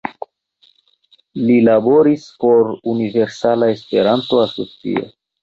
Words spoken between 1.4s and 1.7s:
Li